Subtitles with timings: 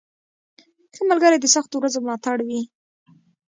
[0.95, 2.61] •ښه ملګری د سختو ورځو ملاتړ وي.